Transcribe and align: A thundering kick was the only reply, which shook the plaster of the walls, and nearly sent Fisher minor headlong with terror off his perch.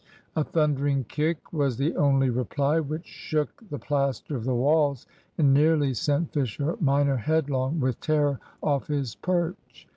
A 0.35 0.43
thundering 0.43 1.03
kick 1.03 1.53
was 1.53 1.77
the 1.77 1.95
only 1.95 2.31
reply, 2.31 2.79
which 2.79 3.05
shook 3.05 3.61
the 3.69 3.77
plaster 3.77 4.35
of 4.35 4.45
the 4.45 4.55
walls, 4.55 5.05
and 5.37 5.53
nearly 5.53 5.93
sent 5.93 6.33
Fisher 6.33 6.75
minor 6.79 7.17
headlong 7.17 7.79
with 7.79 7.99
terror 7.99 8.39
off 8.63 8.87
his 8.87 9.13
perch. 9.13 9.87